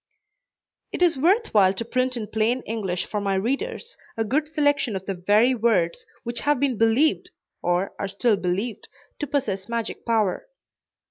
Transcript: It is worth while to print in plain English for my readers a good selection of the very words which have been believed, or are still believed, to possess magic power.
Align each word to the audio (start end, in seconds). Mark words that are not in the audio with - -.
It 0.91 1.03
is 1.03 1.15
worth 1.19 1.53
while 1.53 1.75
to 1.75 1.85
print 1.85 2.17
in 2.17 2.25
plain 2.25 2.61
English 2.65 3.05
for 3.05 3.21
my 3.21 3.35
readers 3.35 3.99
a 4.17 4.23
good 4.23 4.49
selection 4.49 4.95
of 4.95 5.05
the 5.05 5.13
very 5.13 5.53
words 5.53 6.07
which 6.23 6.39
have 6.39 6.59
been 6.59 6.75
believed, 6.75 7.29
or 7.61 7.93
are 7.99 8.07
still 8.07 8.35
believed, 8.35 8.87
to 9.19 9.27
possess 9.27 9.69
magic 9.69 10.03
power. 10.03 10.47